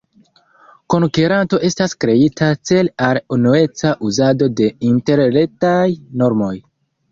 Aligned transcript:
Konkeranto 0.93 1.59
estas 1.67 1.93
kreita 2.05 2.47
cele 2.71 2.91
al 3.09 3.21
unueca 3.39 3.93
uzado 4.09 4.51
de 4.63 4.73
Interretaj 4.93 5.87
normoj. 6.25 6.53